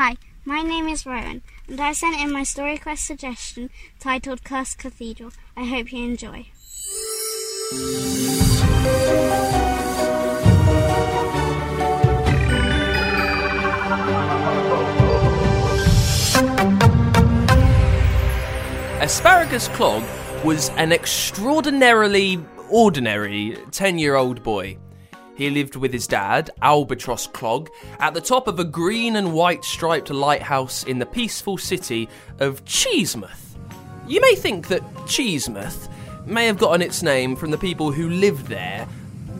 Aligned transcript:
Hi, 0.00 0.16
my 0.44 0.62
name 0.62 0.86
is 0.86 1.04
Rowan, 1.04 1.42
and 1.66 1.80
I 1.80 1.92
sent 1.92 2.20
in 2.20 2.30
my 2.30 2.44
story 2.44 2.78
quest 2.78 3.04
suggestion 3.04 3.68
titled 3.98 4.44
Cursed 4.44 4.78
Cathedral. 4.78 5.32
I 5.56 5.64
hope 5.64 5.92
you 5.92 6.04
enjoy. 6.04 6.46
Asparagus 19.02 19.66
Clog 19.66 20.04
was 20.44 20.68
an 20.76 20.92
extraordinarily 20.92 22.38
ordinary 22.70 23.58
10 23.72 23.98
year 23.98 24.14
old 24.14 24.44
boy. 24.44 24.78
He 25.38 25.50
lived 25.50 25.76
with 25.76 25.92
his 25.92 26.08
dad, 26.08 26.50
Albatross 26.62 27.28
Clog, 27.28 27.70
at 28.00 28.12
the 28.12 28.20
top 28.20 28.48
of 28.48 28.58
a 28.58 28.64
green 28.64 29.14
and 29.14 29.32
white 29.32 29.64
striped 29.64 30.10
lighthouse 30.10 30.82
in 30.82 30.98
the 30.98 31.06
peaceful 31.06 31.56
city 31.56 32.08
of 32.40 32.64
Cheesemouth. 32.64 33.56
You 34.08 34.20
may 34.20 34.34
think 34.34 34.66
that 34.66 34.82
Cheesemouth 35.06 35.88
may 36.26 36.46
have 36.46 36.58
gotten 36.58 36.82
its 36.82 37.04
name 37.04 37.36
from 37.36 37.52
the 37.52 37.56
people 37.56 37.92
who 37.92 38.10
lived 38.10 38.48
there, 38.48 38.88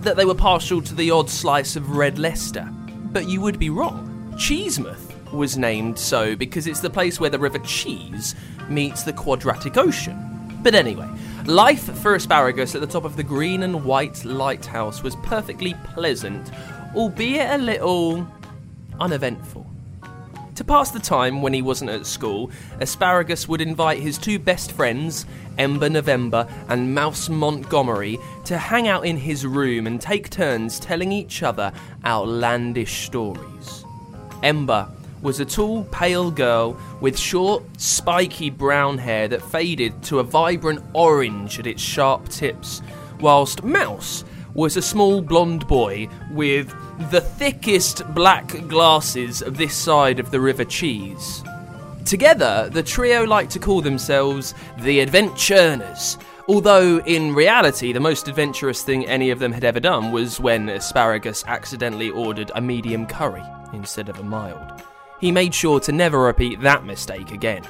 that 0.03 0.16
they 0.16 0.25
were 0.25 0.37
partial 0.37 0.80
to 0.83 0.95
the 0.95 1.11
odd 1.11 1.29
slice 1.29 1.75
of 1.75 1.97
red 1.97 2.17
Leicester. 2.17 2.73
But 3.11 3.28
you 3.28 3.41
would 3.41 3.59
be 3.59 3.69
wrong. 3.69 4.33
Cheesemouth 4.37 5.33
was 5.33 5.59
named 5.59 5.98
so 5.98 6.37
because 6.37 6.69
it's 6.69 6.78
the 6.78 6.89
place 6.89 7.19
where 7.19 7.28
the 7.28 7.41
River 7.41 7.59
Cheese 7.59 8.37
meets 8.69 9.03
the 9.03 9.12
Quadratic 9.12 9.77
Ocean. 9.77 10.17
But 10.62 10.77
anyway, 10.77 11.09
life 11.48 11.97
for 12.01 12.15
asparagus 12.15 12.75
at 12.75 12.83
the 12.83 12.87
top 12.87 13.05
of 13.05 13.16
the 13.16 13.23
green 13.23 13.62
and 13.62 13.83
white 13.83 14.23
lighthouse 14.23 15.02
was 15.02 15.16
perfectly 15.16 15.75
pleasant, 15.83 16.51
albeit 16.95 17.51
a 17.51 17.56
little 17.56 18.29
uneventful. 19.01 19.66
To 20.56 20.65
pass 20.65 20.91
the 20.91 20.98
time 20.98 21.41
when 21.41 21.55
he 21.55 21.62
wasn't 21.62 21.91
at 21.91 22.05
school, 22.05 22.51
Asparagus 22.80 23.48
would 23.48 23.62
invite 23.62 24.01
his 24.01 24.19
two 24.19 24.39
best 24.39 24.72
friends, 24.72 25.25
Ember 25.56 25.89
November 25.89 26.47
and 26.69 26.95
Mouse 26.95 27.31
Montgomery, 27.31 28.19
to 28.44 28.59
hang 28.59 28.87
out 28.87 29.06
in 29.06 29.17
his 29.17 29.47
room 29.47 29.87
and 29.87 29.98
take 29.98 30.28
turns 30.28 30.78
telling 30.78 31.12
each 31.12 31.42
other 31.42 31.72
outlandish 32.05 33.06
stories. 33.06 33.84
Ember 34.42 34.87
was 35.22 35.41
a 35.41 35.44
tall, 35.44 35.84
pale 35.84 36.30
girl 36.30 36.78
with 37.00 37.19
short, 37.19 37.62
spiky 37.80 38.50
brown 38.50 38.98
hair 38.98 39.28
that 39.28 39.42
faded 39.42 40.02
to 40.05 40.19
a 40.19 40.25
vibrant 40.25 40.83
orange 40.92 41.58
at 41.58 41.66
its 41.66 41.83
sharp 41.83 42.28
tips, 42.28 42.83
whilst 43.20 43.64
Mouse 43.64 44.25
was 44.55 44.77
a 44.77 44.83
small 44.83 45.20
blonde 45.20 45.66
boy 45.66 46.08
with 46.33 46.75
the 47.10 47.20
thickest 47.20 48.02
black 48.14 48.69
glasses 48.69 49.42
of 49.42 49.56
this 49.56 49.75
side 49.75 50.19
of 50.19 50.30
the 50.30 50.41
River 50.41 50.64
Cheese. 50.64 51.44
Together, 52.05 52.70
the 52.72 52.82
trio 52.82 53.25
liked 53.25 53.53
to 53.53 53.58
call 53.58 53.82
themselves 53.82 54.55
the 54.80 55.00
Adventurers, 55.00 56.16
although 56.48 56.98
in 57.00 57.34
reality, 57.34 57.92
the 57.92 58.00
most 58.00 58.28
adventurous 58.28 58.82
thing 58.82 59.06
any 59.06 59.30
of 59.30 59.38
them 59.38 59.53
had 59.53 59.64
ever 59.64 59.80
done 59.80 60.10
was 60.10 60.41
when 60.41 60.70
Asparagus 60.70 61.44
accidentally 61.47 62.10
ordered 62.10 62.50
a 62.55 62.60
medium 62.60 63.06
curry 63.06 63.44
instead 63.75 64.08
of 64.08 64.19
a 64.19 64.25
mild 64.25 64.82
he 65.20 65.33
made 65.33 65.55
sure 65.55 65.80
to 65.80 65.92
never 65.92 66.20
repeat 66.20 66.61
that 66.61 66.84
mistake 66.84 67.30
again. 67.33 67.62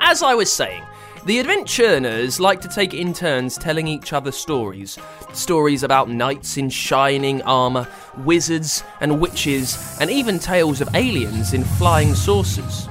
As 0.00 0.22
I 0.22 0.34
was 0.34 0.52
saying, 0.52 0.82
the 1.26 1.38
Adventurers 1.38 2.40
like 2.40 2.62
to 2.62 2.68
take 2.68 2.94
in 2.94 3.12
turns 3.12 3.58
telling 3.58 3.86
each 3.86 4.14
other 4.14 4.32
stories. 4.32 4.98
Stories 5.34 5.82
about 5.82 6.08
knights 6.08 6.56
in 6.56 6.70
shining 6.70 7.42
armour, 7.42 7.86
wizards 8.18 8.82
and 9.00 9.20
witches, 9.20 9.98
and 10.00 10.10
even 10.10 10.38
tales 10.38 10.80
of 10.80 10.88
aliens 10.94 11.52
in 11.52 11.62
flying 11.62 12.14
saucers. 12.14 12.88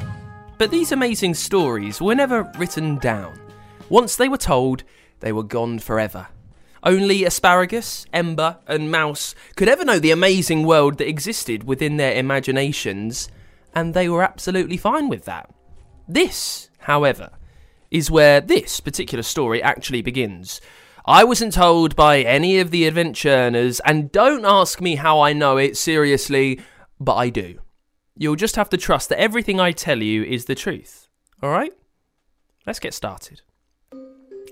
But 0.59 0.69
these 0.69 0.91
amazing 0.91 1.33
stories 1.33 1.99
were 1.99 2.13
never 2.13 2.51
written 2.57 2.97
down. 2.99 3.39
Once 3.89 4.15
they 4.15 4.29
were 4.29 4.37
told, 4.37 4.83
they 5.21 5.31
were 5.31 5.41
gone 5.41 5.79
forever. 5.79 6.27
Only 6.83 7.25
Asparagus, 7.25 8.05
Ember, 8.13 8.57
and 8.67 8.91
Mouse 8.91 9.33
could 9.55 9.67
ever 9.67 9.83
know 9.83 9.97
the 9.97 10.11
amazing 10.11 10.65
world 10.67 10.99
that 10.99 11.09
existed 11.09 11.63
within 11.63 11.97
their 11.97 12.13
imaginations 12.13 13.27
and 13.73 13.93
they 13.93 14.09
were 14.09 14.23
absolutely 14.23 14.77
fine 14.77 15.09
with 15.09 15.25
that. 15.25 15.49
This, 16.07 16.69
however, 16.79 17.31
is 17.91 18.11
where 18.11 18.41
this 18.41 18.79
particular 18.79 19.23
story 19.23 19.61
actually 19.61 20.01
begins. 20.01 20.61
I 21.05 21.23
wasn't 21.23 21.53
told 21.53 21.95
by 21.95 22.21
any 22.21 22.59
of 22.59 22.71
the 22.71 22.85
adventurers, 22.85 23.79
and 23.81 24.11
don't 24.11 24.45
ask 24.45 24.81
me 24.81 24.95
how 24.95 25.21
I 25.21 25.33
know 25.33 25.57
it, 25.57 25.77
seriously, 25.77 26.59
but 26.99 27.15
I 27.15 27.29
do. 27.29 27.59
You'll 28.15 28.35
just 28.35 28.57
have 28.57 28.69
to 28.69 28.77
trust 28.77 29.09
that 29.09 29.19
everything 29.19 29.59
I 29.59 29.71
tell 29.71 30.01
you 30.03 30.23
is 30.23 30.45
the 30.45 30.55
truth. 30.55 31.07
Alright? 31.41 31.73
Let's 32.67 32.79
get 32.79 32.93
started. 32.93 33.41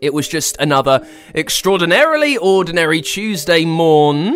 It 0.02 0.14
was 0.14 0.28
just 0.28 0.58
another 0.58 1.06
extraordinarily 1.36 2.38
ordinary 2.38 3.02
Tuesday 3.02 3.66
morn 3.66 4.36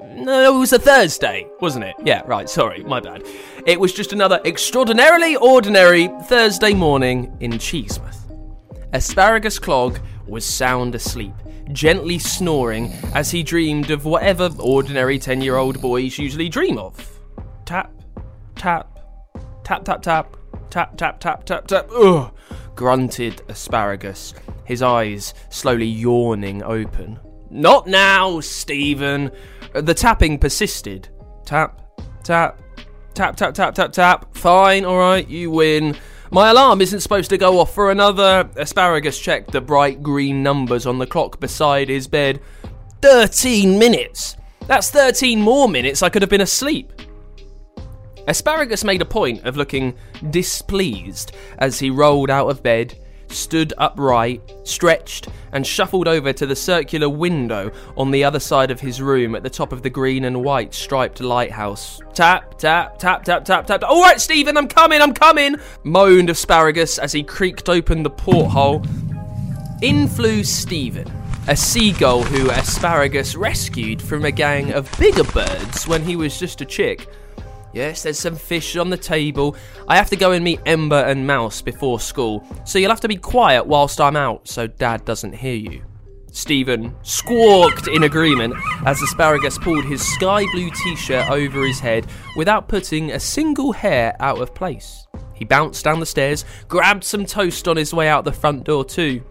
No, 0.00 0.54
it 0.54 0.58
was 0.58 0.72
a 0.72 0.78
Thursday, 0.78 1.46
wasn't 1.60 1.84
it? 1.84 1.94
Yeah, 2.04 2.22
right, 2.26 2.48
sorry, 2.48 2.82
my 2.84 3.00
bad. 3.00 3.24
It 3.66 3.78
was 3.78 3.92
just 3.92 4.12
another 4.12 4.40
extraordinarily 4.44 5.36
ordinary 5.36 6.08
Thursday 6.24 6.72
morning 6.74 7.36
in 7.40 7.52
Cheesemouth. 7.52 8.16
Asparagus 8.92 9.58
Clog 9.58 9.98
was 10.26 10.44
sound 10.44 10.94
asleep, 10.94 11.34
gently 11.72 12.18
snoring 12.18 12.92
as 13.14 13.30
he 13.30 13.42
dreamed 13.42 13.90
of 13.90 14.04
whatever 14.04 14.50
ordinary 14.58 15.18
10 15.18 15.40
year 15.42 15.56
old 15.56 15.80
boys 15.80 16.18
usually 16.18 16.48
dream 16.48 16.78
of. 16.78 17.20
Tap, 17.64 17.92
tap, 18.54 18.98
tap, 19.64 19.84
tap, 19.84 20.02
tap, 20.02 20.36
tap, 20.70 20.96
tap, 20.96 21.20
tap, 21.20 21.44
tap, 21.44 21.66
tap. 21.66 21.90
Ugh, 21.92 22.32
grunted 22.74 23.42
Asparagus, 23.48 24.32
his 24.64 24.82
eyes 24.82 25.34
slowly 25.50 25.86
yawning 25.86 26.62
open. 26.62 27.18
Not 27.56 27.86
now, 27.86 28.40
Stephen. 28.40 29.30
The 29.72 29.94
tapping 29.94 30.38
persisted. 30.38 31.08
Tap, 31.46 31.80
tap, 32.22 32.60
tap, 33.14 33.34
tap, 33.34 33.54
tap, 33.54 33.74
tap, 33.74 33.92
tap. 33.92 34.36
Fine, 34.36 34.84
alright, 34.84 35.26
you 35.26 35.50
win. 35.50 35.96
My 36.30 36.50
alarm 36.50 36.82
isn't 36.82 37.00
supposed 37.00 37.30
to 37.30 37.38
go 37.38 37.58
off 37.58 37.72
for 37.72 37.90
another. 37.90 38.50
Asparagus 38.56 39.18
checked 39.18 39.52
the 39.52 39.62
bright 39.62 40.02
green 40.02 40.42
numbers 40.42 40.84
on 40.84 40.98
the 40.98 41.06
clock 41.06 41.40
beside 41.40 41.88
his 41.88 42.06
bed. 42.06 42.42
13 43.00 43.78
minutes! 43.78 44.36
That's 44.66 44.90
13 44.90 45.40
more 45.40 45.66
minutes 45.66 46.02
I 46.02 46.10
could 46.10 46.20
have 46.20 46.30
been 46.30 46.42
asleep. 46.42 46.92
Asparagus 48.28 48.84
made 48.84 49.00
a 49.00 49.06
point 49.06 49.46
of 49.46 49.56
looking 49.56 49.94
displeased 50.28 51.32
as 51.56 51.78
he 51.78 51.88
rolled 51.88 52.28
out 52.28 52.50
of 52.50 52.62
bed 52.62 52.98
stood 53.36 53.72
upright, 53.78 54.40
stretched, 54.64 55.28
and 55.52 55.66
shuffled 55.66 56.08
over 56.08 56.32
to 56.32 56.46
the 56.46 56.56
circular 56.56 57.08
window 57.08 57.70
on 57.96 58.10
the 58.10 58.24
other 58.24 58.40
side 58.40 58.70
of 58.70 58.80
his 58.80 59.00
room 59.00 59.34
at 59.34 59.42
the 59.42 59.50
top 59.50 59.72
of 59.72 59.82
the 59.82 59.90
green 59.90 60.24
and 60.24 60.42
white 60.42 60.74
striped 60.74 61.20
lighthouse. 61.20 62.00
Tap, 62.14 62.58
tap, 62.58 62.98
tap, 62.98 63.24
tap, 63.24 63.44
tap, 63.44 63.66
tap. 63.66 63.82
All 63.84 64.02
right, 64.02 64.20
Stephen, 64.20 64.56
I'm 64.56 64.68
coming, 64.68 65.00
I'm 65.00 65.14
coming, 65.14 65.56
moaned 65.84 66.30
Asparagus 66.30 66.98
as 66.98 67.12
he 67.12 67.22
creaked 67.22 67.68
open 67.68 68.02
the 68.02 68.10
porthole. 68.10 68.84
In 69.82 70.08
flew 70.08 70.42
Stephen, 70.42 71.10
a 71.48 71.56
seagull 71.56 72.22
who 72.22 72.50
Asparagus 72.50 73.36
rescued 73.36 74.02
from 74.02 74.24
a 74.24 74.32
gang 74.32 74.72
of 74.72 74.90
bigger 74.98 75.24
birds 75.24 75.86
when 75.86 76.02
he 76.02 76.16
was 76.16 76.38
just 76.38 76.60
a 76.60 76.64
chick. 76.64 77.06
Yes, 77.76 78.04
there's 78.04 78.18
some 78.18 78.36
fish 78.36 78.74
on 78.78 78.88
the 78.88 78.96
table. 78.96 79.54
I 79.86 79.98
have 79.98 80.08
to 80.08 80.16
go 80.16 80.32
and 80.32 80.42
meet 80.42 80.62
Ember 80.64 80.96
and 80.96 81.26
Mouse 81.26 81.60
before 81.60 82.00
school, 82.00 82.42
so 82.64 82.78
you'll 82.78 82.88
have 82.88 83.02
to 83.02 83.06
be 83.06 83.16
quiet 83.16 83.66
whilst 83.66 84.00
I'm 84.00 84.16
out 84.16 84.48
so 84.48 84.66
Dad 84.66 85.04
doesn't 85.04 85.34
hear 85.34 85.56
you. 85.56 85.84
Stephen 86.32 86.94
squawked 87.02 87.86
in 87.88 88.04
agreement 88.04 88.54
as 88.86 89.02
Asparagus 89.02 89.58
pulled 89.58 89.84
his 89.84 90.00
sky 90.00 90.46
blue 90.52 90.70
t 90.70 90.96
shirt 90.96 91.28
over 91.28 91.66
his 91.66 91.78
head 91.78 92.06
without 92.34 92.66
putting 92.66 93.10
a 93.10 93.20
single 93.20 93.72
hair 93.72 94.16
out 94.20 94.40
of 94.40 94.54
place. 94.54 95.06
He 95.34 95.44
bounced 95.44 95.84
down 95.84 96.00
the 96.00 96.06
stairs, 96.06 96.46
grabbed 96.68 97.04
some 97.04 97.26
toast 97.26 97.68
on 97.68 97.76
his 97.76 97.92
way 97.92 98.08
out 98.08 98.24
the 98.24 98.32
front 98.32 98.64
door, 98.64 98.86
too. 98.86 99.22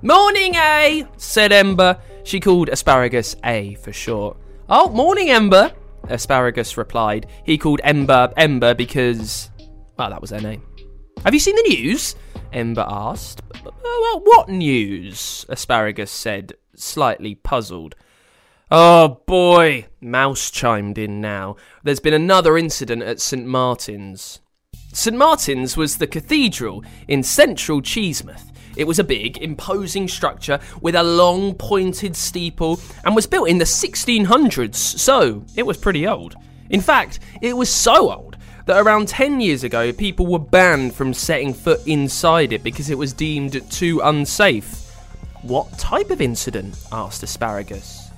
Morning, 0.00 0.54
A, 0.54 1.06
said 1.18 1.52
Ember. 1.52 2.00
She 2.24 2.40
called 2.40 2.70
Asparagus 2.70 3.36
A 3.44 3.74
for 3.74 3.92
short. 3.92 4.38
Oh, 4.70 4.88
morning, 4.88 5.28
Ember, 5.28 5.74
Asparagus 6.08 6.76
replied. 6.76 7.26
He 7.44 7.58
called 7.58 7.80
Ember 7.84 8.32
Ember 8.36 8.74
because, 8.74 9.50
well, 9.96 10.10
that 10.10 10.20
was 10.20 10.30
her 10.30 10.40
name. 10.40 10.62
Have 11.24 11.34
you 11.34 11.40
seen 11.40 11.56
the 11.56 11.62
news? 11.68 12.16
Ember 12.52 12.86
asked. 12.88 13.42
Well, 13.64 14.20
what 14.20 14.48
news? 14.48 15.44
Asparagus 15.48 16.10
said, 16.10 16.54
slightly 16.74 17.34
puzzled. 17.34 17.94
Oh 18.70 19.20
boy, 19.26 19.86
Mouse 20.00 20.50
chimed 20.50 20.96
in 20.96 21.20
now. 21.20 21.56
There's 21.82 22.00
been 22.00 22.14
another 22.14 22.56
incident 22.56 23.02
at 23.02 23.20
St. 23.20 23.44
Martin's. 23.44 24.40
St. 24.92 25.16
Martin's 25.16 25.76
was 25.76 25.98
the 25.98 26.06
cathedral 26.06 26.84
in 27.06 27.22
central 27.22 27.80
Cheesemouth. 27.80 28.50
It 28.76 28.86
was 28.86 28.98
a 28.98 29.04
big, 29.04 29.38
imposing 29.38 30.08
structure 30.08 30.60
with 30.80 30.94
a 30.94 31.02
long, 31.02 31.54
pointed 31.54 32.16
steeple 32.16 32.80
and 33.04 33.14
was 33.14 33.26
built 33.26 33.48
in 33.48 33.58
the 33.58 33.64
1600s, 33.64 34.74
so 34.74 35.44
it 35.56 35.66
was 35.66 35.76
pretty 35.76 36.06
old. 36.06 36.36
In 36.70 36.80
fact, 36.80 37.18
it 37.42 37.56
was 37.56 37.68
so 37.68 38.12
old 38.12 38.36
that 38.66 38.80
around 38.80 39.08
10 39.08 39.40
years 39.40 39.64
ago, 39.64 39.92
people 39.92 40.26
were 40.26 40.38
banned 40.38 40.94
from 40.94 41.12
setting 41.12 41.52
foot 41.52 41.80
inside 41.86 42.52
it 42.52 42.62
because 42.62 42.90
it 42.90 42.98
was 42.98 43.12
deemed 43.12 43.68
too 43.70 44.00
unsafe. 44.04 44.94
What 45.42 45.78
type 45.78 46.10
of 46.10 46.20
incident? 46.20 46.76
asked 46.92 47.22
Asparagus. 47.22 48.10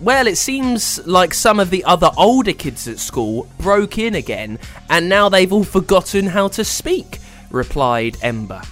Well, 0.00 0.26
it 0.26 0.36
seems 0.36 1.06
like 1.06 1.34
some 1.34 1.60
of 1.60 1.68
the 1.68 1.84
other 1.84 2.10
older 2.16 2.54
kids 2.54 2.88
at 2.88 2.98
school 2.98 3.46
broke 3.58 3.98
in 3.98 4.14
again, 4.14 4.58
and 4.88 5.08
now 5.08 5.28
they've 5.28 5.52
all 5.52 5.62
forgotten 5.62 6.26
how 6.26 6.48
to 6.48 6.64
speak, 6.64 7.18
replied 7.50 8.16
Ember. 8.22 8.62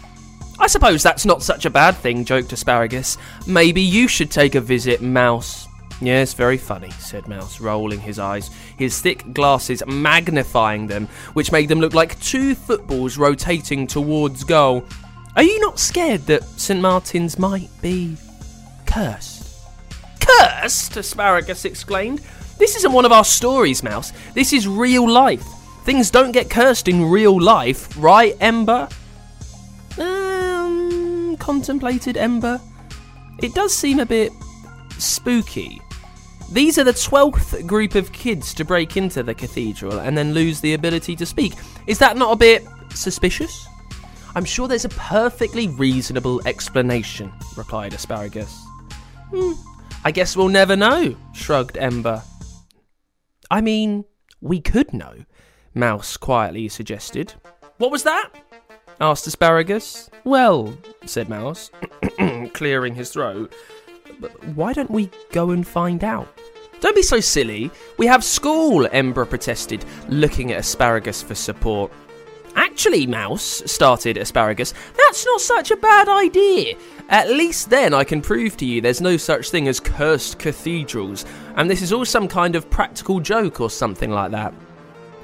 I 0.69 0.71
suppose 0.71 1.03
that's 1.03 1.25
not 1.25 1.43
such 1.43 1.65
a 1.65 1.71
bad 1.71 1.97
thing, 1.97 2.27
joked 2.27 2.53
Asparagus. 2.53 3.17
Maybe 3.47 3.81
you 3.81 4.07
should 4.07 4.31
take 4.31 4.55
a 4.55 4.61
visit, 4.61 5.01
Mouse. 5.01 5.67
Yes, 6.03 6.35
very 6.35 6.59
funny, 6.59 6.91
said 6.99 7.27
Mouse, 7.27 7.59
rolling 7.59 8.01
his 8.01 8.19
eyes, 8.19 8.51
his 8.77 9.01
thick 9.01 9.33
glasses 9.33 9.83
magnifying 9.87 10.87
them, 10.87 11.09
which 11.33 11.53
made 11.53 11.71
them 11.71 11.81
look 11.81 11.95
like 11.95 12.21
two 12.21 12.55
footballs 12.55 13.17
rotating 13.17 13.87
towards 13.87 14.45
goal. 14.45 14.85
Are 15.37 15.43
you 15.43 15.59
not 15.59 15.79
scared 15.79 16.27
that 16.27 16.45
St. 16.45 16.83
Martin's 16.83 17.39
might 17.39 17.71
be 17.81 18.19
cursed? 18.85 19.65
Cursed? 20.21 20.99
Asparagus 20.99 21.65
exclaimed. 21.65 22.21
This 22.59 22.77
isn't 22.77 22.93
one 22.93 23.07
of 23.07 23.13
our 23.13 23.25
stories, 23.25 23.83
Mouse. 23.83 24.13
This 24.35 24.53
is 24.53 24.69
real 24.69 25.11
life. 25.11 25.47
Things 25.85 26.11
don't 26.11 26.33
get 26.33 26.51
cursed 26.51 26.89
in 26.89 27.07
real 27.07 27.41
life, 27.41 27.89
right, 27.97 28.37
Ember? 28.39 28.87
Contemplated 31.49 32.19
Ember. 32.19 32.61
It 33.43 33.55
does 33.55 33.75
seem 33.75 34.01
a 34.01 34.05
bit 34.05 34.33
spooky. 34.99 35.81
These 36.53 36.77
are 36.77 36.85
the 36.85 36.93
12th 36.93 37.67
group 37.67 37.95
of 37.95 38.13
kids 38.13 38.53
to 38.53 38.67
break 38.67 38.99
into 38.99 39.23
the 39.23 39.35
cathedral 39.35 39.99
and 40.01 40.17
then 40.17 40.35
lose 40.35 40.61
the 40.61 40.75
ability 40.75 41.17
to 41.17 41.25
speak. 41.25 41.55
Is 41.87 41.99
that 42.01 42.19
not 42.19 42.33
a 42.33 42.37
bit 42.37 42.67
suspicious? 42.91 43.67
I'm 44.35 44.45
sure 44.45 44.69
there's 44.69 44.85
a 44.85 44.91
perfectly 44.91 45.69
reasonable 45.69 46.47
explanation, 46.47 47.33
replied 47.57 47.95
Asparagus. 47.95 48.55
Hmm, 49.33 49.53
I 50.05 50.11
guess 50.11 50.37
we'll 50.37 50.49
never 50.49 50.77
know, 50.77 51.17
shrugged 51.33 51.79
Ember. 51.79 52.23
I 53.51 53.63
mean, 53.63 54.05
we 54.43 54.61
could 54.61 54.93
know, 54.93 55.25
Mouse 55.73 56.19
quietly 56.19 56.69
suggested. 56.69 57.33
What 57.79 57.91
was 57.91 58.03
that? 58.03 58.33
Asked 59.01 59.27
Asparagus. 59.27 60.11
Well, 60.25 60.77
said 61.05 61.29
Mouse, 61.29 61.71
clearing 62.53 62.95
his 62.95 63.11
throat, 63.11 63.55
why 64.55 64.73
don't 64.73 64.91
we 64.91 65.11
go 65.33 65.51
and 65.51 65.67
find 65.67 66.03
out? 66.03 66.29
Don't 66.81 66.97
be 66.97 67.03
so 67.03 67.21
silly. 67.21 67.71
We 67.97 68.07
have 68.07 68.23
school, 68.23 68.89
Ember 68.93 69.25
protested, 69.25 69.85
looking 70.09 70.53
at 70.53 70.61
Asparagus 70.61 71.23
for 71.23 71.35
support. 71.35 71.93
Actually, 72.55 73.07
Mouse, 73.07 73.63
started 73.67 74.17
Asparagus, 74.17 74.75
that's 74.97 75.25
not 75.27 75.41
such 75.41 75.71
a 75.71 75.77
bad 75.77 76.09
idea. 76.09 76.77
At 77.09 77.31
least 77.31 77.71
then 77.71 77.95
I 77.95 78.05
can 78.05 78.21
prove 78.21 78.57
to 78.59 78.67
you 78.67 78.81
there's 78.81 79.01
no 79.01 79.17
such 79.17 79.51
thing 79.51 79.69
as 79.69 79.81
cursed 79.81 80.39
cathedrals, 80.39 81.25
and 81.57 81.71
this 81.71 81.83
is 81.83 81.93
all 81.93 82.05
some 82.05 82.29
kind 82.29 82.57
of 82.57 82.69
practical 82.71 83.21
joke 83.21 83.61
or 83.61 83.71
something 83.71 84.11
like 84.11 84.31
that. 84.33 84.53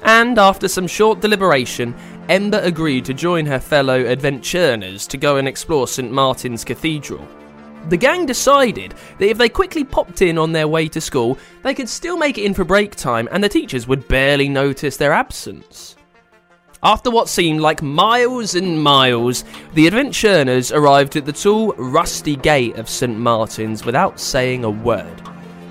And 0.03 0.37
after 0.37 0.67
some 0.67 0.87
short 0.87 1.19
deliberation, 1.19 1.95
Ember 2.27 2.59
agreed 2.63 3.05
to 3.05 3.13
join 3.13 3.45
her 3.45 3.59
fellow 3.59 4.03
adventurers 4.05 5.05
to 5.07 5.17
go 5.17 5.37
and 5.37 5.47
explore 5.47 5.87
St. 5.87 6.11
Martin's 6.11 6.63
Cathedral. 6.63 7.25
The 7.89 7.97
gang 7.97 8.25
decided 8.25 8.95
that 9.19 9.29
if 9.29 9.37
they 9.37 9.47
quickly 9.47 9.83
popped 9.83 10.23
in 10.23 10.39
on 10.39 10.51
their 10.51 10.67
way 10.67 10.87
to 10.87 10.99
school, 10.99 11.37
they 11.61 11.75
could 11.75 11.87
still 11.87 12.17
make 12.17 12.39
it 12.39 12.45
in 12.45 12.55
for 12.55 12.63
break 12.63 12.95
time 12.95 13.29
and 13.31 13.43
the 13.43 13.49
teachers 13.49 13.87
would 13.87 14.07
barely 14.07 14.49
notice 14.49 14.97
their 14.97 15.13
absence. 15.13 15.95
After 16.81 17.11
what 17.11 17.29
seemed 17.29 17.61
like 17.61 17.83
miles 17.83 18.55
and 18.55 18.81
miles, 18.81 19.43
the 19.75 19.85
adventurers 19.85 20.71
arrived 20.71 21.15
at 21.15 21.25
the 21.25 21.31
tall, 21.31 21.73
rusty 21.73 22.35
gate 22.35 22.77
of 22.77 22.89
St. 22.89 23.17
Martin's 23.17 23.85
without 23.85 24.19
saying 24.19 24.63
a 24.63 24.69
word. 24.69 25.21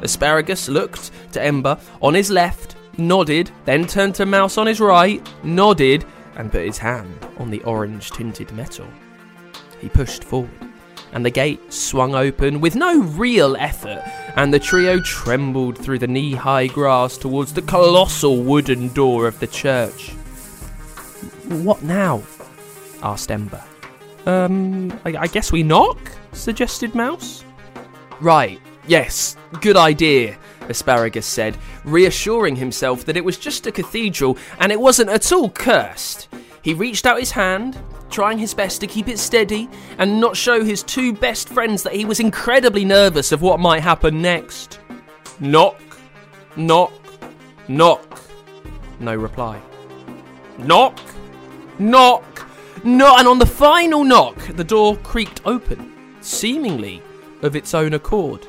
Asparagus 0.02 0.68
looked 0.68 1.10
to 1.32 1.42
Ember 1.42 1.78
on 2.00 2.14
his 2.14 2.30
left, 2.30 2.76
nodded, 2.96 3.50
then 3.64 3.86
turned 3.86 4.14
to 4.16 4.26
Mouse 4.26 4.56
on 4.56 4.68
his 4.68 4.80
right, 4.80 5.26
nodded, 5.44 6.04
and 6.36 6.52
put 6.52 6.64
his 6.64 6.78
hand 6.78 7.14
on 7.38 7.50
the 7.50 7.62
orange 7.62 8.10
tinted 8.10 8.52
metal. 8.52 8.86
He 9.80 9.88
pushed 9.88 10.24
forward 10.24 10.50
and 11.14 11.24
the 11.24 11.30
gate 11.30 11.72
swung 11.72 12.14
open 12.14 12.60
with 12.60 12.74
no 12.74 13.00
real 13.00 13.56
effort, 13.56 14.02
and 14.36 14.52
the 14.52 14.58
trio 14.58 15.00
trembled 15.00 15.78
through 15.78 16.00
the 16.00 16.08
knee 16.08 16.32
high 16.32 16.66
grass 16.66 17.16
towards 17.16 17.54
the 17.54 17.62
colossal 17.62 18.42
wooden 18.42 18.88
door 18.88 19.28
of 19.28 19.38
the 19.38 19.46
church. 19.46 20.10
What 21.48 21.82
now? 21.82 22.22
asked 23.00 23.30
Ember. 23.30 23.62
Um, 24.26 24.90
I, 25.04 25.16
I 25.16 25.26
guess 25.28 25.52
we 25.52 25.62
knock? 25.62 25.98
suggested 26.32 26.96
Mouse. 26.96 27.44
Right, 28.20 28.60
yes, 28.88 29.36
good 29.60 29.76
idea, 29.76 30.36
Asparagus 30.68 31.26
said, 31.26 31.56
reassuring 31.84 32.56
himself 32.56 33.04
that 33.04 33.16
it 33.16 33.24
was 33.24 33.38
just 33.38 33.66
a 33.66 33.72
cathedral 33.72 34.38
and 34.58 34.72
it 34.72 34.80
wasn't 34.80 35.10
at 35.10 35.32
all 35.32 35.50
cursed. 35.50 36.28
He 36.62 36.74
reached 36.74 37.06
out 37.06 37.18
his 37.18 37.32
hand, 37.32 37.78
trying 38.10 38.38
his 38.38 38.54
best 38.54 38.80
to 38.80 38.86
keep 38.86 39.08
it 39.08 39.18
steady 39.18 39.68
and 39.98 40.20
not 40.20 40.36
show 40.36 40.64
his 40.64 40.82
two 40.82 41.12
best 41.12 41.48
friends 41.48 41.82
that 41.82 41.94
he 41.94 42.04
was 42.04 42.20
incredibly 42.20 42.84
nervous 42.84 43.32
of 43.32 43.42
what 43.42 43.60
might 43.60 43.82
happen 43.82 44.22
next. 44.22 44.78
Knock, 45.40 45.80
knock, 46.56 46.92
knock. 47.68 48.20
No 49.00 49.14
reply. 49.14 49.60
Knock, 50.58 50.98
knock, 51.78 52.48
knock. 52.84 53.18
And 53.18 53.28
on 53.28 53.38
the 53.38 53.46
final 53.46 54.04
knock, 54.04 54.38
the 54.56 54.64
door 54.64 54.96
creaked 54.98 55.40
open, 55.44 55.92
seemingly 56.20 57.02
of 57.42 57.56
its 57.56 57.74
own 57.74 57.94
accord. 57.94 58.46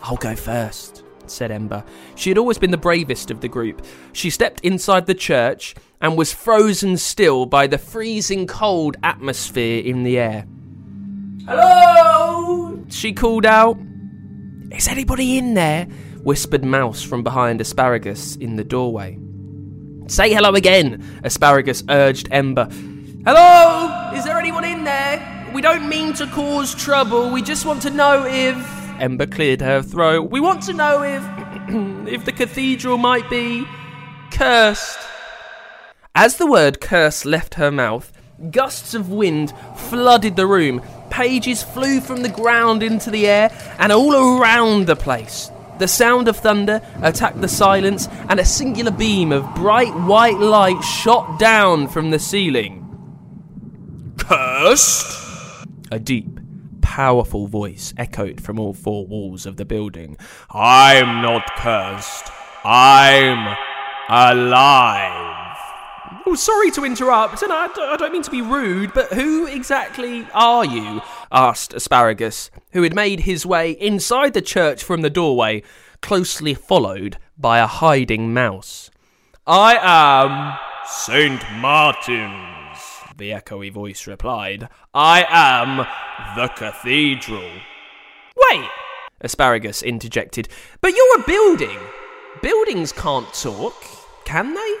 I'll 0.00 0.16
go 0.16 0.36
first, 0.36 0.95
said 1.30 1.50
Ember. 1.50 1.84
She 2.14 2.30
had 2.30 2.38
always 2.38 2.58
been 2.58 2.70
the 2.70 2.76
bravest 2.76 3.30
of 3.30 3.40
the 3.40 3.48
group. 3.48 3.84
She 4.12 4.30
stepped 4.30 4.60
inside 4.60 5.06
the 5.06 5.14
church 5.14 5.74
and 6.00 6.16
was 6.16 6.32
frozen 6.32 6.96
still 6.96 7.46
by 7.46 7.66
the 7.66 7.78
freezing 7.78 8.46
cold 8.46 8.96
atmosphere 9.02 9.82
in 9.82 10.02
the 10.02 10.18
air. 10.18 10.46
Hello! 11.46 12.84
She 12.88 13.12
called 13.12 13.46
out. 13.46 13.78
Is 14.70 14.88
anybody 14.88 15.38
in 15.38 15.54
there? 15.54 15.86
whispered 16.22 16.64
Mouse 16.64 17.02
from 17.02 17.22
behind 17.22 17.60
Asparagus 17.60 18.34
in 18.36 18.56
the 18.56 18.64
doorway. 18.64 19.16
Say 20.08 20.32
hello 20.32 20.54
again, 20.54 21.04
Asparagus 21.22 21.84
urged 21.88 22.28
Ember. 22.32 22.68
Hello! 23.24 24.12
Is 24.12 24.24
there 24.24 24.38
anyone 24.38 24.64
in 24.64 24.84
there? 24.84 25.50
We 25.54 25.62
don't 25.62 25.88
mean 25.88 26.14
to 26.14 26.26
cause 26.26 26.74
trouble, 26.74 27.30
we 27.30 27.42
just 27.42 27.64
want 27.64 27.82
to 27.82 27.90
know 27.90 28.24
if. 28.26 28.75
Ember 29.00 29.26
cleared 29.26 29.60
her 29.60 29.82
throat. 29.82 30.30
We 30.30 30.40
want 30.40 30.62
to 30.64 30.72
know 30.72 31.02
if. 31.02 31.22
if 32.08 32.24
the 32.24 32.32
cathedral 32.32 32.98
might 32.98 33.28
be. 33.28 33.66
cursed. 34.30 34.98
As 36.14 36.36
the 36.36 36.46
word 36.46 36.80
curse 36.80 37.24
left 37.24 37.54
her 37.54 37.70
mouth, 37.70 38.12
gusts 38.50 38.94
of 38.94 39.10
wind 39.10 39.52
flooded 39.76 40.36
the 40.36 40.46
room. 40.46 40.82
Pages 41.10 41.62
flew 41.62 42.00
from 42.00 42.22
the 42.22 42.28
ground 42.28 42.82
into 42.82 43.10
the 43.10 43.26
air 43.26 43.50
and 43.78 43.92
all 43.92 44.14
around 44.14 44.86
the 44.86 44.96
place. 44.96 45.50
The 45.78 45.88
sound 45.88 46.26
of 46.28 46.38
thunder 46.38 46.80
attacked 47.02 47.42
the 47.42 47.48
silence, 47.48 48.08
and 48.30 48.40
a 48.40 48.44
singular 48.46 48.90
beam 48.90 49.30
of 49.30 49.54
bright 49.54 49.94
white 49.94 50.38
light 50.38 50.80
shot 50.82 51.38
down 51.38 51.88
from 51.88 52.10
the 52.10 52.18
ceiling. 52.18 52.82
Cursed? 54.16 55.66
A 55.90 55.98
deep, 55.98 56.35
powerful 56.96 57.46
voice 57.46 57.92
echoed 57.98 58.40
from 58.40 58.58
all 58.58 58.72
four 58.72 59.06
walls 59.06 59.44
of 59.44 59.58
the 59.58 59.66
building. 59.66 60.16
I'm 60.50 61.20
not 61.20 61.44
cursed. 61.54 62.30
I'm 62.64 63.54
alive. 64.08 65.58
Oh, 66.24 66.34
sorry 66.34 66.70
to 66.70 66.86
interrupt, 66.86 67.42
and 67.42 67.52
I, 67.52 67.66
I 67.66 67.96
don't 67.98 68.14
mean 68.14 68.22
to 68.22 68.30
be 68.30 68.40
rude, 68.40 68.94
but 68.94 69.12
who 69.12 69.46
exactly 69.46 70.26
are 70.32 70.64
you? 70.64 71.02
asked 71.30 71.74
Asparagus, 71.74 72.50
who 72.72 72.82
had 72.82 72.94
made 72.94 73.20
his 73.20 73.44
way 73.44 73.72
inside 73.72 74.32
the 74.32 74.40
church 74.40 74.82
from 74.82 75.02
the 75.02 75.10
doorway, 75.10 75.62
closely 76.00 76.54
followed 76.54 77.18
by 77.36 77.58
a 77.58 77.66
hiding 77.66 78.32
mouse. 78.32 78.90
I 79.46 79.76
am 79.82 80.58
Saint 80.86 81.42
Martin's, 81.58 82.55
the 83.16 83.30
echoey 83.30 83.72
voice 83.72 84.06
replied. 84.06 84.68
I 84.92 85.24
am 85.28 85.86
the 86.36 86.48
cathedral. 86.48 87.50
Wait, 88.50 88.68
Asparagus 89.20 89.82
interjected, 89.82 90.48
but 90.80 90.94
you're 90.94 91.20
a 91.20 91.26
building. 91.26 91.78
Buildings 92.42 92.92
can't 92.92 93.32
talk, 93.32 93.74
can 94.24 94.54
they? 94.54 94.74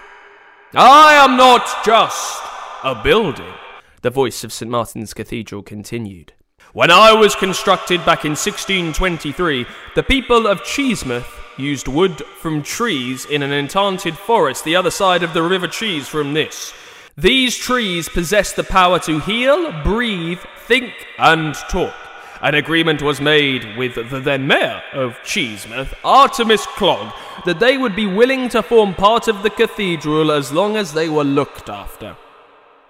I 0.74 1.14
am 1.14 1.36
not 1.36 1.84
just 1.84 2.42
a 2.84 2.94
building, 2.94 3.54
the 4.02 4.10
voice 4.10 4.44
of 4.44 4.52
St. 4.52 4.70
Martin's 4.70 5.14
Cathedral 5.14 5.62
continued. 5.62 6.34
When 6.74 6.90
I 6.90 7.14
was 7.14 7.34
constructed 7.34 8.04
back 8.04 8.26
in 8.26 8.32
1623, 8.32 9.64
the 9.94 10.02
people 10.02 10.46
of 10.46 10.60
Cheesemouth 10.60 11.26
used 11.56 11.88
wood 11.88 12.20
from 12.40 12.62
trees 12.62 13.24
in 13.24 13.42
an 13.42 13.52
enchanted 13.52 14.18
forest 14.18 14.64
the 14.64 14.76
other 14.76 14.90
side 14.90 15.22
of 15.22 15.32
the 15.32 15.42
River 15.42 15.68
Cheese 15.68 16.06
from 16.06 16.34
this. 16.34 16.74
These 17.18 17.56
trees 17.56 18.10
possess 18.10 18.52
the 18.52 18.62
power 18.62 18.98
to 19.00 19.20
heal, 19.20 19.72
breathe, 19.82 20.40
think, 20.66 20.92
and 21.18 21.54
talk. 21.54 21.94
An 22.42 22.54
agreement 22.54 23.00
was 23.00 23.22
made 23.22 23.78
with 23.78 23.94
the 23.94 24.20
then 24.20 24.46
mayor 24.46 24.82
of 24.92 25.14
Cheesemouth, 25.24 25.94
Artemis 26.04 26.66
Clog, 26.66 27.14
that 27.46 27.58
they 27.58 27.78
would 27.78 27.96
be 27.96 28.04
willing 28.04 28.50
to 28.50 28.62
form 28.62 28.94
part 28.94 29.28
of 29.28 29.42
the 29.42 29.48
cathedral 29.48 30.30
as 30.30 30.52
long 30.52 30.76
as 30.76 30.92
they 30.92 31.08
were 31.08 31.24
looked 31.24 31.70
after. 31.70 32.14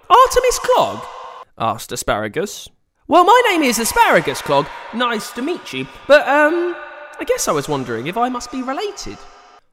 Artemis 0.09 0.59
Clog? 0.59 1.05
asked 1.57 1.93
Asparagus. 1.93 2.67
Well, 3.07 3.23
my 3.23 3.41
name 3.47 3.63
is 3.63 3.79
Asparagus 3.79 4.41
Clog. 4.41 4.67
Nice 4.93 5.31
to 5.31 5.41
meet 5.41 5.71
you. 5.71 5.87
But, 6.05 6.27
um, 6.27 6.75
I 7.17 7.23
guess 7.25 7.47
I 7.47 7.53
was 7.53 7.69
wondering 7.69 8.07
if 8.07 8.17
I 8.17 8.27
must 8.27 8.51
be 8.51 8.61
related. 8.61 9.17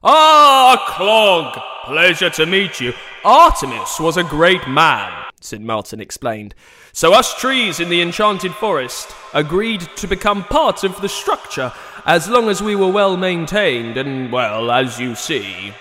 Ah, 0.07 0.85
Clog! 0.87 1.59
Pleasure 1.87 2.29
to 2.29 2.45
meet 2.45 2.79
you. 2.79 2.93
Artemis 3.25 3.99
was 3.99 4.19
a 4.19 4.23
great 4.23 4.69
man, 4.69 5.11
St. 5.41 5.65
Martin 5.65 5.99
explained. 5.99 6.55
So 6.93 7.15
us 7.15 7.35
trees 7.41 7.81
in 7.81 7.89
the 7.89 8.03
enchanted 8.03 8.55
forest 8.55 9.15
agreed 9.33 9.81
to 9.97 10.07
become 10.07 10.45
part 10.45 10.85
of 10.85 11.01
the 11.01 11.09
structure 11.09 11.73
as 12.05 12.29
long 12.29 12.51
as 12.51 12.63
we 12.63 12.77
were 12.77 12.93
well 12.93 13.17
maintained, 13.17 13.97
and, 13.97 14.31
well, 14.31 14.71
as 14.71 15.01
you 15.01 15.15
see, 15.15 15.73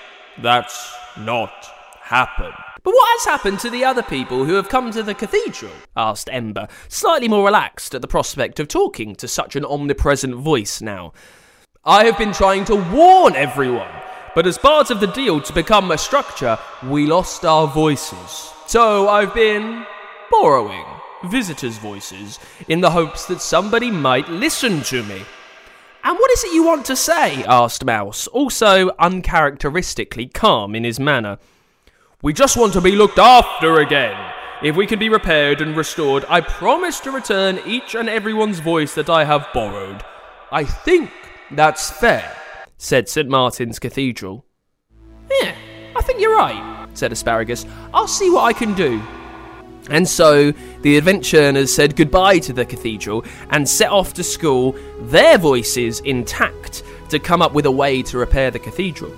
that's 0.41 0.95
not 1.17 1.51
happened. 1.99 2.53
But 2.81 2.93
what 2.93 3.19
has 3.19 3.25
happened 3.25 3.59
to 3.59 3.69
the 3.69 3.83
other 3.83 4.03
people 4.03 4.45
who 4.45 4.53
have 4.53 4.69
come 4.69 4.89
to 4.91 5.03
the 5.03 5.13
cathedral? 5.13 5.73
asked 5.97 6.29
Ember, 6.31 6.69
slightly 6.87 7.27
more 7.27 7.45
relaxed 7.45 7.93
at 7.93 8.01
the 8.01 8.07
prospect 8.07 8.61
of 8.61 8.69
talking 8.69 9.15
to 9.15 9.27
such 9.27 9.57
an 9.57 9.65
omnipresent 9.65 10.35
voice 10.35 10.81
now. 10.81 11.11
I 11.83 12.05
have 12.05 12.17
been 12.17 12.31
trying 12.31 12.63
to 12.65 12.77
warn 12.77 13.35
everyone, 13.35 13.91
but 14.35 14.47
as 14.47 14.57
part 14.57 14.89
of 14.89 14.99
the 14.99 15.07
deal 15.07 15.41
to 15.41 15.53
become 15.53 15.91
a 15.91 15.97
structure, 15.97 16.57
we 16.83 17.05
lost 17.05 17.45
our 17.45 17.67
voices. 17.67 18.51
So 18.67 19.09
I've 19.09 19.33
been 19.33 19.85
borrowing 20.31 20.85
visitors' 21.25 21.77
voices 21.77 22.39
in 22.67 22.81
the 22.81 22.91
hopes 22.91 23.25
that 23.25 23.41
somebody 23.41 23.91
might 23.91 24.27
listen 24.29 24.81
to 24.83 25.03
me. 25.03 25.23
And 26.03 26.17
what 26.17 26.31
is 26.31 26.43
it 26.43 26.53
you 26.53 26.65
want 26.65 26.85
to 26.87 26.95
say? 26.95 27.43
asked 27.45 27.85
Mouse, 27.85 28.27
also 28.27 28.89
uncharacteristically 28.99 30.27
calm 30.27 30.75
in 30.75 30.83
his 30.83 30.99
manner. 30.99 31.37
We 32.21 32.33
just 32.33 32.57
want 32.57 32.73
to 32.73 32.81
be 32.81 32.95
looked 32.95 33.19
after 33.19 33.79
again. 33.79 34.33
If 34.61 34.75
we 34.75 34.87
can 34.87 34.99
be 34.99 35.09
repaired 35.09 35.61
and 35.61 35.75
restored, 35.75 36.25
I 36.29 36.41
promise 36.41 36.99
to 37.01 37.11
return 37.11 37.59
each 37.65 37.95
and 37.95 38.09
everyone's 38.09 38.59
voice 38.59 38.95
that 38.95 39.09
I 39.09 39.25
have 39.25 39.47
borrowed. 39.53 40.03
I 40.51 40.63
think 40.63 41.11
that's 41.51 41.89
fair, 41.89 42.35
said 42.83 43.07
St. 43.07 43.29
Martin's 43.29 43.79
Cathedral. 43.79 44.45
Yeah, 45.31 45.55
I 45.95 46.01
think 46.01 46.19
you're 46.19 46.35
right, 46.35 46.85
said 46.93 47.13
Asparagus. 47.13 47.65
I'll 47.93 48.09
see 48.09 48.29
what 48.29 48.43
I 48.43 48.51
can 48.51 48.73
do. 48.73 49.01
And 49.89 50.07
so 50.07 50.51
the 50.81 50.97
adventurers 50.97 51.73
said 51.73 51.95
goodbye 51.95 52.39
to 52.39 52.51
the 52.51 52.65
cathedral 52.65 53.23
and 53.51 53.67
set 53.67 53.89
off 53.89 54.13
to 54.15 54.23
school, 54.23 54.75
their 54.99 55.37
voices 55.37 56.01
intact, 56.01 56.83
to 57.09 57.19
come 57.19 57.41
up 57.41 57.53
with 57.53 57.65
a 57.65 57.71
way 57.71 58.01
to 58.03 58.17
repair 58.17 58.51
the 58.51 58.59
cathedral. 58.59 59.15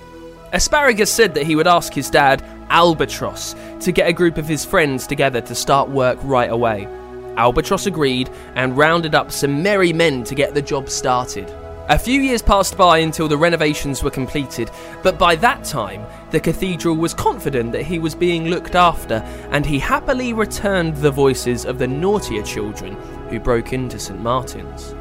Asparagus 0.52 1.12
said 1.12 1.34
that 1.34 1.46
he 1.46 1.56
would 1.56 1.66
ask 1.66 1.92
his 1.92 2.08
dad, 2.08 2.44
Albatross, 2.70 3.56
to 3.80 3.90
get 3.90 4.08
a 4.08 4.12
group 4.12 4.38
of 4.38 4.46
his 4.46 4.64
friends 4.64 5.08
together 5.08 5.40
to 5.40 5.54
start 5.56 5.88
work 5.88 6.18
right 6.22 6.50
away. 6.50 6.86
Albatross 7.36 7.86
agreed 7.86 8.30
and 8.54 8.76
rounded 8.76 9.16
up 9.16 9.32
some 9.32 9.62
merry 9.62 9.92
men 9.92 10.22
to 10.22 10.36
get 10.36 10.54
the 10.54 10.62
job 10.62 10.88
started. 10.88 11.52
A 11.88 11.96
few 11.96 12.20
years 12.20 12.42
passed 12.42 12.76
by 12.76 12.98
until 12.98 13.28
the 13.28 13.36
renovations 13.36 14.02
were 14.02 14.10
completed, 14.10 14.72
but 15.04 15.20
by 15.20 15.36
that 15.36 15.62
time, 15.62 16.04
the 16.32 16.40
cathedral 16.40 16.96
was 16.96 17.14
confident 17.14 17.70
that 17.70 17.84
he 17.84 18.00
was 18.00 18.12
being 18.12 18.48
looked 18.48 18.74
after, 18.74 19.22
and 19.52 19.64
he 19.64 19.78
happily 19.78 20.32
returned 20.32 20.96
the 20.96 21.12
voices 21.12 21.64
of 21.64 21.78
the 21.78 21.86
naughtier 21.86 22.42
children 22.42 22.94
who 23.28 23.38
broke 23.38 23.72
into 23.72 24.00
St. 24.00 24.20
Martin's. 24.20 24.96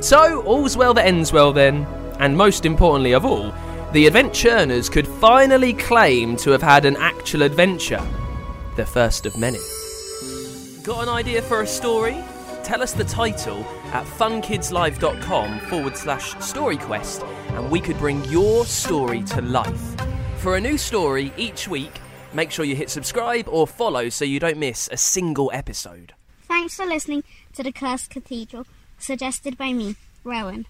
So, 0.00 0.40
all's 0.44 0.78
well 0.78 0.94
that 0.94 1.04
ends 1.04 1.30
well 1.30 1.52
then, 1.52 1.86
and 2.20 2.34
most 2.34 2.64
importantly 2.64 3.12
of 3.12 3.26
all, 3.26 3.52
the 3.92 4.06
adventurers 4.06 4.88
could 4.88 5.06
finally 5.06 5.74
claim 5.74 6.36
to 6.38 6.52
have 6.52 6.62
had 6.62 6.86
an 6.86 6.96
actual 6.96 7.42
adventure, 7.42 8.02
the 8.76 8.86
first 8.86 9.26
of 9.26 9.36
many. 9.36 9.60
Got 10.84 11.02
an 11.02 11.10
idea 11.10 11.42
for 11.42 11.60
a 11.60 11.66
story? 11.66 12.16
Tell 12.70 12.84
us 12.84 12.92
the 12.92 13.02
title 13.02 13.64
at 13.92 14.06
funkidslive.com 14.06 15.58
forward 15.58 15.96
slash 15.96 16.34
storyquest 16.34 17.28
and 17.56 17.68
we 17.68 17.80
could 17.80 17.98
bring 17.98 18.24
your 18.26 18.64
story 18.64 19.24
to 19.24 19.42
life. 19.42 19.96
For 20.36 20.54
a 20.54 20.60
new 20.60 20.78
story 20.78 21.32
each 21.36 21.66
week, 21.66 22.00
make 22.32 22.52
sure 22.52 22.64
you 22.64 22.76
hit 22.76 22.88
subscribe 22.88 23.48
or 23.48 23.66
follow 23.66 24.08
so 24.08 24.24
you 24.24 24.38
don't 24.38 24.56
miss 24.56 24.88
a 24.92 24.96
single 24.96 25.50
episode. 25.52 26.14
Thanks 26.42 26.76
for 26.76 26.86
listening 26.86 27.24
to 27.54 27.64
The 27.64 27.72
Cursed 27.72 28.08
Cathedral, 28.08 28.68
suggested 29.00 29.58
by 29.58 29.72
me, 29.72 29.96
Rowan. 30.22 30.66